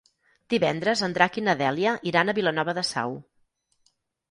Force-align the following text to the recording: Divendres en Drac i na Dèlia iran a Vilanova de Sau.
Divendres 0.53 1.03
en 1.07 1.13
Drac 1.17 1.37
i 1.41 1.43
na 1.49 1.55
Dèlia 1.61 1.93
iran 2.13 2.35
a 2.35 2.37
Vilanova 2.41 2.77
de 2.81 2.87
Sau. 2.95 3.17